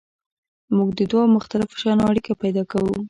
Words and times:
موږ 0.75 0.89
د 0.99 1.01
دوو 1.11 1.23
مختلفو 1.37 1.79
شیانو 1.81 2.09
اړیکه 2.11 2.31
پیدا 2.43 2.63
کوو. 2.71 2.93